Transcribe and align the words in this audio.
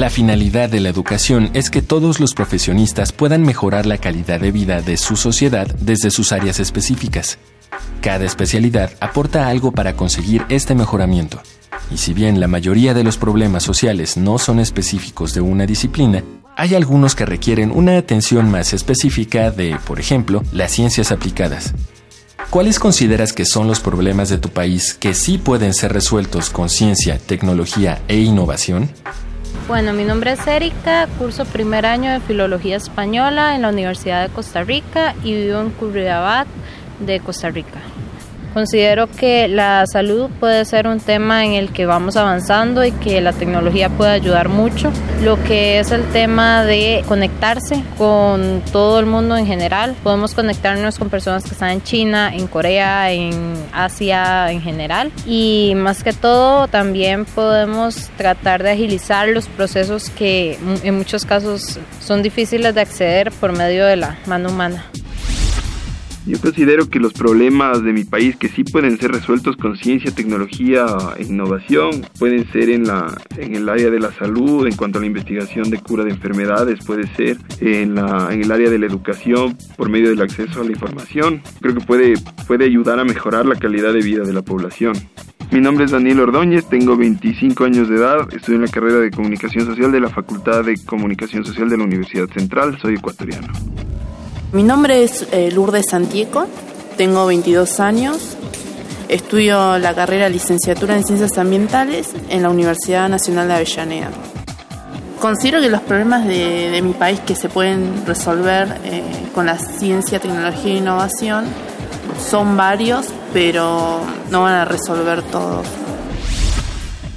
La 0.00 0.08
finalidad 0.08 0.70
de 0.70 0.80
la 0.80 0.88
educación 0.88 1.50
es 1.52 1.68
que 1.68 1.82
todos 1.82 2.20
los 2.20 2.32
profesionistas 2.32 3.12
puedan 3.12 3.42
mejorar 3.42 3.84
la 3.84 3.98
calidad 3.98 4.40
de 4.40 4.50
vida 4.50 4.80
de 4.80 4.96
su 4.96 5.14
sociedad 5.14 5.66
desde 5.78 6.10
sus 6.10 6.32
áreas 6.32 6.58
específicas. 6.58 7.36
Cada 8.00 8.24
especialidad 8.24 8.92
aporta 9.00 9.48
algo 9.48 9.72
para 9.72 9.96
conseguir 9.96 10.46
este 10.48 10.74
mejoramiento. 10.74 11.42
Y 11.90 11.98
si 11.98 12.14
bien 12.14 12.40
la 12.40 12.48
mayoría 12.48 12.94
de 12.94 13.04
los 13.04 13.18
problemas 13.18 13.62
sociales 13.62 14.16
no 14.16 14.38
son 14.38 14.58
específicos 14.58 15.34
de 15.34 15.42
una 15.42 15.66
disciplina, 15.66 16.24
hay 16.56 16.74
algunos 16.74 17.14
que 17.14 17.26
requieren 17.26 17.70
una 17.70 17.98
atención 17.98 18.50
más 18.50 18.72
específica 18.72 19.50
de, 19.50 19.76
por 19.86 20.00
ejemplo, 20.00 20.42
las 20.50 20.72
ciencias 20.72 21.12
aplicadas. 21.12 21.74
¿Cuáles 22.48 22.78
consideras 22.78 23.34
que 23.34 23.44
son 23.44 23.66
los 23.66 23.80
problemas 23.80 24.30
de 24.30 24.38
tu 24.38 24.48
país 24.48 24.94
que 24.94 25.12
sí 25.12 25.36
pueden 25.36 25.74
ser 25.74 25.92
resueltos 25.92 26.48
con 26.48 26.70
ciencia, 26.70 27.18
tecnología 27.18 28.00
e 28.08 28.16
innovación? 28.16 28.88
Bueno, 29.70 29.92
mi 29.92 30.02
nombre 30.02 30.32
es 30.32 30.44
Erika, 30.48 31.06
curso 31.16 31.44
primer 31.44 31.86
año 31.86 32.10
de 32.10 32.18
Filología 32.18 32.76
Española 32.76 33.54
en 33.54 33.62
la 33.62 33.68
Universidad 33.68 34.26
de 34.26 34.34
Costa 34.34 34.64
Rica 34.64 35.14
y 35.22 35.32
vivo 35.32 35.60
en 35.60 35.70
Curridabat 35.70 36.48
de 36.98 37.20
Costa 37.20 37.50
Rica. 37.50 37.78
Considero 38.54 39.08
que 39.08 39.46
la 39.48 39.84
salud 39.86 40.28
puede 40.40 40.64
ser 40.64 40.88
un 40.88 40.98
tema 40.98 41.44
en 41.44 41.52
el 41.52 41.72
que 41.72 41.86
vamos 41.86 42.16
avanzando 42.16 42.84
y 42.84 42.90
que 42.92 43.20
la 43.20 43.32
tecnología 43.32 43.88
puede 43.88 44.10
ayudar 44.10 44.48
mucho. 44.48 44.92
Lo 45.22 45.42
que 45.44 45.78
es 45.78 45.92
el 45.92 46.04
tema 46.10 46.64
de 46.64 47.04
conectarse 47.06 47.82
con 47.96 48.62
todo 48.72 48.98
el 48.98 49.06
mundo 49.06 49.36
en 49.36 49.46
general. 49.46 49.94
Podemos 50.02 50.34
conectarnos 50.34 50.98
con 50.98 51.10
personas 51.10 51.44
que 51.44 51.50
están 51.50 51.70
en 51.70 51.82
China, 51.82 52.34
en 52.34 52.46
Corea, 52.48 53.12
en 53.12 53.54
Asia 53.72 54.50
en 54.50 54.60
general. 54.60 55.12
Y 55.26 55.72
más 55.76 56.02
que 56.02 56.12
todo 56.12 56.66
también 56.68 57.24
podemos 57.24 58.10
tratar 58.16 58.62
de 58.62 58.72
agilizar 58.72 59.28
los 59.28 59.46
procesos 59.46 60.10
que 60.10 60.58
en 60.82 60.96
muchos 60.96 61.24
casos 61.24 61.78
son 62.00 62.22
difíciles 62.22 62.74
de 62.74 62.80
acceder 62.80 63.30
por 63.30 63.52
medio 63.52 63.86
de 63.86 63.96
la 63.96 64.18
mano 64.26 64.48
humana. 64.50 64.84
Yo 66.30 66.38
considero 66.40 66.88
que 66.88 67.00
los 67.00 67.12
problemas 67.12 67.82
de 67.82 67.92
mi 67.92 68.04
país 68.04 68.36
que 68.36 68.46
sí 68.46 68.62
pueden 68.62 68.96
ser 68.98 69.10
resueltos 69.10 69.56
con 69.56 69.76
ciencia, 69.76 70.12
tecnología 70.12 70.86
e 71.16 71.24
innovación 71.24 72.06
pueden 72.20 72.48
ser 72.52 72.70
en, 72.70 72.86
la, 72.86 73.20
en 73.36 73.56
el 73.56 73.68
área 73.68 73.90
de 73.90 73.98
la 73.98 74.12
salud, 74.12 74.64
en 74.64 74.76
cuanto 74.76 74.98
a 74.98 75.00
la 75.00 75.08
investigación 75.08 75.70
de 75.70 75.80
cura 75.80 76.04
de 76.04 76.10
enfermedades, 76.10 76.84
puede 76.86 77.12
ser 77.16 77.36
en, 77.60 77.96
la, 77.96 78.28
en 78.30 78.44
el 78.44 78.52
área 78.52 78.70
de 78.70 78.78
la 78.78 78.86
educación 78.86 79.58
por 79.76 79.88
medio 79.88 80.10
del 80.10 80.22
acceso 80.22 80.60
a 80.60 80.64
la 80.64 80.70
información. 80.70 81.42
Creo 81.60 81.74
que 81.74 81.80
puede, 81.80 82.14
puede 82.46 82.64
ayudar 82.64 83.00
a 83.00 83.04
mejorar 83.04 83.44
la 83.44 83.56
calidad 83.56 83.92
de 83.92 84.00
vida 84.00 84.22
de 84.22 84.32
la 84.32 84.42
población. 84.42 84.94
Mi 85.50 85.60
nombre 85.60 85.86
es 85.86 85.90
Daniel 85.90 86.20
Ordóñez, 86.20 86.68
tengo 86.68 86.96
25 86.96 87.64
años 87.64 87.88
de 87.88 87.96
edad, 87.96 88.32
estudio 88.32 88.60
en 88.60 88.66
la 88.66 88.70
carrera 88.70 89.00
de 89.00 89.10
Comunicación 89.10 89.66
Social 89.66 89.90
de 89.90 89.98
la 89.98 90.10
Facultad 90.10 90.62
de 90.62 90.76
Comunicación 90.86 91.44
Social 91.44 91.68
de 91.68 91.76
la 91.76 91.82
Universidad 91.82 92.28
Central, 92.28 92.78
soy 92.80 92.94
ecuatoriano. 92.94 93.48
Mi 94.52 94.64
nombre 94.64 95.04
es 95.04 95.28
eh, 95.30 95.52
Lourdes 95.52 95.86
Santieco, 95.90 96.48
tengo 96.96 97.24
22 97.26 97.78
años, 97.78 98.36
estudio 99.08 99.78
la 99.78 99.94
carrera 99.94 100.28
licenciatura 100.28 100.96
en 100.96 101.04
Ciencias 101.04 101.38
Ambientales 101.38 102.08
en 102.30 102.42
la 102.42 102.50
Universidad 102.50 103.08
Nacional 103.08 103.46
de 103.46 103.54
Avellaneda. 103.54 104.10
Considero 105.20 105.60
que 105.60 105.68
los 105.68 105.82
problemas 105.82 106.26
de, 106.26 106.80
mi 106.82 106.94
país 106.94 107.20
que 107.20 107.36
se 107.36 107.48
pueden 107.48 108.04
resolver 108.06 108.76
eh, 108.84 109.04
con 109.32 109.46
la 109.46 109.56
ciencia, 109.56 110.18
tecnología 110.18 110.72
e 110.72 110.78
innovación 110.78 111.44
son 112.18 112.56
varios, 112.56 113.06
pero 113.32 114.00
no 114.32 114.42
van 114.42 114.54
a 114.54 114.64
resolver 114.64 115.22
todos. 115.22 115.64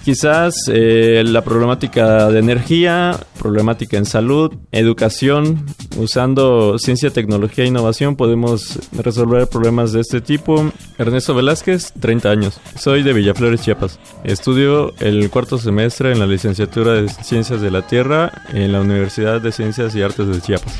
Quizás 0.06 0.53
eh, 0.68 1.24
la 1.25 1.41
problemática 1.41 2.28
de 2.29 2.40
energía, 2.40 3.18
problemática 3.44 3.98
en 3.98 4.06
salud, 4.06 4.56
educación, 4.72 5.66
usando 5.98 6.80
ciencia, 6.80 7.12
tecnología 7.12 7.66
e 7.66 7.68
innovación 7.68 8.16
podemos 8.16 8.80
resolver 8.94 9.48
problemas 9.48 9.92
de 9.92 10.00
este 10.00 10.22
tipo. 10.22 10.72
Ernesto 10.98 11.36
Velázquez, 11.36 11.92
30 12.00 12.30
años. 12.30 12.59
Soy 12.76 13.03
de 13.03 13.14
Villaflores, 13.14 13.62
Chiapas. 13.62 14.00
Estudio 14.24 14.94
el 15.00 15.30
cuarto 15.30 15.58
semestre 15.58 16.14
en 16.14 16.20
la 16.20 16.26
licenciatura 16.26 16.94
de 16.94 17.09
Ciencias 17.09 17.62
de 17.62 17.70
la 17.70 17.86
Tierra 17.86 18.32
en 18.53 18.72
la 18.72 18.80
Universidad 18.80 19.42
de 19.42 19.52
Ciencias 19.52 19.94
y 19.94 20.02
Artes 20.02 20.28
de 20.28 20.42
Chiapas. 20.42 20.74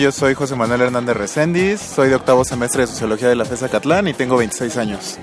yo 0.00 0.12
soy 0.12 0.34
José 0.34 0.54
Manuel 0.54 0.82
Hernández 0.82 1.16
Recendis, 1.16 1.80
soy 1.80 2.08
de 2.08 2.14
octavo 2.14 2.44
semestre 2.44 2.82
de 2.82 2.86
Sociología 2.86 3.28
de 3.28 3.34
la 3.34 3.44
FESA 3.44 3.68
Catlán 3.68 4.06
y 4.06 4.14
tengo 4.14 4.36
26 4.36 4.76
años 4.76 5.18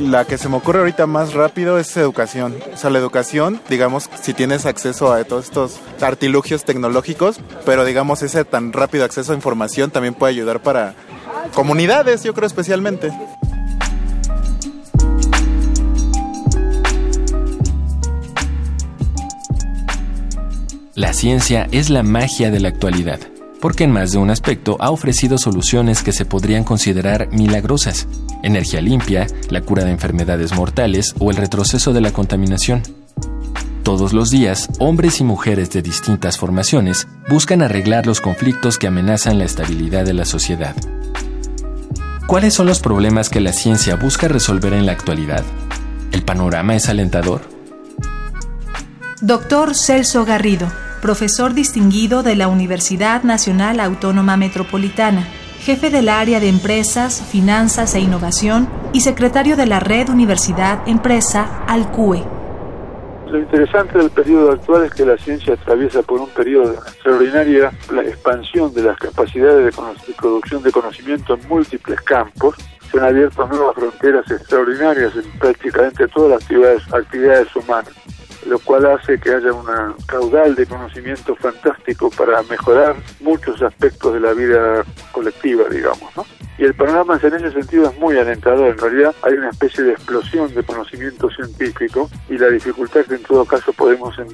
la 0.00 0.24
que 0.24 0.38
se 0.38 0.48
me 0.48 0.56
ocurre 0.56 0.80
ahorita 0.80 1.06
más 1.06 1.34
rápido 1.34 1.78
es 1.78 1.96
educación. 1.96 2.56
O 2.72 2.76
sea, 2.76 2.90
la 2.90 2.98
educación, 2.98 3.60
digamos, 3.68 4.08
si 4.20 4.34
tienes 4.34 4.66
acceso 4.66 5.12
a 5.12 5.22
todos 5.24 5.44
estos 5.44 5.80
artilugios 6.00 6.64
tecnológicos, 6.64 7.38
pero 7.64 7.84
digamos 7.84 8.22
ese 8.22 8.44
tan 8.44 8.72
rápido 8.72 9.04
acceso 9.04 9.32
a 9.32 9.36
información 9.36 9.90
también 9.90 10.14
puede 10.14 10.32
ayudar 10.32 10.60
para 10.62 10.94
comunidades, 11.54 12.22
yo 12.22 12.34
creo 12.34 12.46
especialmente. 12.46 13.12
La 20.94 21.12
ciencia 21.12 21.68
es 21.72 21.88
la 21.88 22.02
magia 22.02 22.50
de 22.50 22.60
la 22.60 22.68
actualidad 22.68 23.20
porque 23.60 23.84
en 23.84 23.90
más 23.90 24.12
de 24.12 24.18
un 24.18 24.30
aspecto 24.30 24.76
ha 24.80 24.90
ofrecido 24.90 25.38
soluciones 25.38 26.02
que 26.02 26.12
se 26.12 26.24
podrían 26.24 26.64
considerar 26.64 27.28
milagrosas, 27.30 28.08
energía 28.42 28.80
limpia, 28.80 29.26
la 29.48 29.60
cura 29.60 29.84
de 29.84 29.90
enfermedades 29.90 30.54
mortales 30.54 31.14
o 31.18 31.30
el 31.30 31.36
retroceso 31.36 31.92
de 31.92 32.00
la 32.00 32.12
contaminación. 32.12 32.82
Todos 33.82 34.12
los 34.12 34.30
días, 34.30 34.68
hombres 34.78 35.20
y 35.20 35.24
mujeres 35.24 35.70
de 35.70 35.82
distintas 35.82 36.38
formaciones 36.38 37.08
buscan 37.28 37.62
arreglar 37.62 38.06
los 38.06 38.20
conflictos 38.20 38.78
que 38.78 38.86
amenazan 38.86 39.38
la 39.38 39.44
estabilidad 39.44 40.04
de 40.04 40.14
la 40.14 40.24
sociedad. 40.24 40.76
¿Cuáles 42.26 42.54
son 42.54 42.66
los 42.66 42.78
problemas 42.78 43.28
que 43.28 43.40
la 43.40 43.52
ciencia 43.52 43.96
busca 43.96 44.28
resolver 44.28 44.74
en 44.74 44.86
la 44.86 44.92
actualidad? 44.92 45.42
¿El 46.12 46.22
panorama 46.22 46.76
es 46.76 46.88
alentador? 46.88 47.42
Doctor 49.20 49.74
Celso 49.74 50.24
Garrido 50.24 50.68
profesor 51.00 51.54
distinguido 51.54 52.22
de 52.22 52.36
la 52.36 52.48
Universidad 52.48 53.22
Nacional 53.22 53.80
Autónoma 53.80 54.36
Metropolitana, 54.36 55.26
jefe 55.70 55.90
del 55.90 56.08
área 56.08 56.40
de 56.40 56.48
Empresas, 56.48 57.22
Finanzas 57.30 57.94
e 57.94 58.00
Innovación 58.00 58.68
y 58.92 59.02
secretario 59.02 59.56
de 59.56 59.66
la 59.66 59.78
Red 59.78 60.08
Universidad 60.08 60.80
Empresa, 60.88 61.62
ALCUE. 61.68 62.24
Lo 63.28 63.38
interesante 63.38 63.96
del 63.96 64.10
periodo 64.10 64.50
actual 64.50 64.86
es 64.86 64.94
que 64.94 65.06
la 65.06 65.16
ciencia 65.16 65.54
atraviesa 65.54 66.02
por 66.02 66.20
un 66.20 66.28
periodo 66.30 66.72
de 66.72 66.76
extraordinaria 66.76 67.70
la 67.92 68.02
expansión 68.02 68.74
de 68.74 68.82
las 68.82 68.98
capacidades 68.98 69.64
de, 69.64 70.12
producción 70.16 70.60
de 70.64 70.72
conocimiento 70.72 71.34
en 71.34 71.48
múltiples 71.48 72.00
campos. 72.00 72.56
Se 72.90 72.98
han 72.98 73.04
abierto 73.04 73.46
nuevas 73.46 73.76
fronteras 73.76 74.28
extraordinarias 74.28 75.12
en 75.14 75.38
prácticamente 75.38 76.08
todas 76.08 76.30
las 76.30 76.42
actividades, 76.42 76.82
actividades 76.92 77.54
humanas 77.54 77.94
lo 78.50 78.58
cual 78.58 78.84
hace 78.86 79.18
que 79.20 79.30
haya 79.30 79.52
una 79.52 79.94
caudal 80.06 80.56
de 80.56 80.66
conocimiento 80.66 81.36
fantástico 81.36 82.10
para 82.10 82.42
mejorar 82.42 82.96
muchos 83.20 83.62
aspectos 83.62 84.12
de 84.14 84.20
la 84.20 84.32
vida 84.32 84.84
colectiva, 85.12 85.68
digamos, 85.70 86.16
¿no? 86.16 86.26
Y 86.60 86.64
el 86.64 86.74
panorama 86.74 87.18
en 87.22 87.32
ese 87.32 87.52
sentido 87.52 87.88
es 87.88 87.98
muy 87.98 88.18
alentador. 88.18 88.68
En 88.68 88.76
realidad 88.76 89.14
hay 89.22 89.32
una 89.32 89.48
especie 89.48 89.82
de 89.82 89.92
explosión 89.92 90.54
de 90.54 90.62
conocimiento 90.62 91.30
científico 91.30 92.10
y 92.28 92.36
la 92.36 92.48
dificultad 92.48 93.06
que 93.06 93.14
en 93.14 93.22
todo 93.22 93.46
caso 93.46 93.72
podemos 93.72 94.18
eh, 94.18 94.24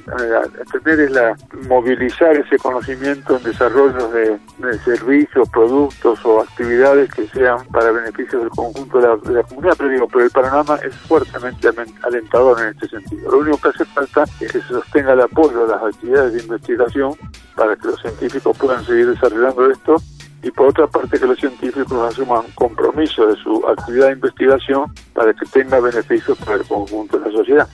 tener 0.73 0.99
es 0.99 1.11
la 1.11 1.37
movilizar 1.69 2.35
ese 2.35 2.57
conocimiento 2.57 3.37
en 3.37 3.43
desarrollos 3.43 4.11
de, 4.11 4.37
servicios, 4.83 5.47
productos 5.47 6.19
o 6.25 6.41
actividades 6.41 7.09
que 7.13 7.27
sean 7.29 7.65
para 7.67 7.91
beneficio 7.91 8.39
del 8.39 8.49
conjunto 8.49 8.99
de 8.99 9.31
la, 9.31 9.43
comunidad. 9.43 9.75
Pero 9.77 9.89
digo, 9.89 10.07
pero 10.09 10.25
el 10.25 10.31
panorama 10.31 10.77
es 10.83 10.93
fuertemente 10.95 11.69
alentador 12.03 12.61
en 12.61 12.67
este 12.75 12.89
sentido. 12.89 13.31
Lo 13.31 13.37
único 13.37 13.61
que 13.61 13.69
hace 13.69 13.85
es 14.15 14.51
que 14.51 14.59
se 14.59 14.61
sostenga 14.67 15.13
el 15.13 15.21
apoyo 15.21 15.63
a 15.63 15.67
las 15.67 15.95
actividades 15.95 16.33
de 16.33 16.41
investigación 16.41 17.13
para 17.55 17.75
que 17.75 17.87
los 17.87 18.01
científicos 18.01 18.57
puedan 18.57 18.85
seguir 18.85 19.09
desarrollando 19.09 19.69
esto 19.69 19.97
y 20.43 20.51
por 20.51 20.67
otra 20.67 20.87
parte 20.87 21.19
que 21.19 21.25
los 21.25 21.39
científicos 21.39 22.13
asuman 22.13 22.43
compromiso 22.55 23.27
de 23.27 23.35
su 23.35 23.65
actividad 23.67 24.07
de 24.07 24.13
investigación 24.13 24.93
para 25.13 25.33
que 25.33 25.45
tenga 25.45 25.79
beneficios 25.79 26.37
para 26.39 26.55
el 26.55 26.63
conjunto 26.65 27.19
de 27.19 27.29
la 27.29 27.37
sociedad. 27.37 27.67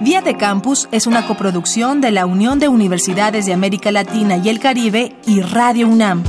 Vía 0.00 0.22
de 0.22 0.36
Campus 0.36 0.88
es 0.92 1.06
una 1.06 1.26
coproducción 1.26 2.00
de 2.00 2.12
la 2.12 2.24
Unión 2.24 2.60
de 2.60 2.68
Universidades 2.68 3.46
de 3.46 3.52
América 3.52 3.90
Latina 3.90 4.36
y 4.36 4.48
el 4.48 4.60
Caribe 4.60 5.16
y 5.26 5.40
Radio 5.40 5.88
UNAM, 5.88 6.22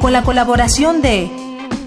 con 0.00 0.12
la 0.12 0.22
colaboración 0.22 1.02
de 1.02 1.30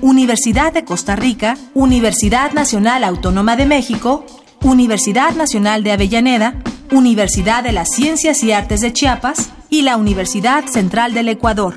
Universidad 0.02 0.72
de 0.72 0.86
Costa 0.86 1.18
Rica, 1.18 1.58
Universidad 1.74 2.54
Nacional 2.54 3.04
Autónoma 3.04 3.58
de 3.58 3.66
México, 3.66 4.26
Universidad 4.64 5.36
Nacional 5.36 5.84
de 5.84 5.94
Avellaneda, 5.94 6.56
Universidad 6.92 7.64
de 7.64 7.72
las 7.72 7.90
Ciencias 7.90 8.44
y 8.44 8.52
Artes 8.52 8.82
de 8.82 8.92
Chiapas 8.92 9.52
y 9.70 9.84
la 9.84 9.96
Universidad 9.96 10.66
Central 10.66 11.14
del 11.14 11.30
Ecuador. 11.30 11.76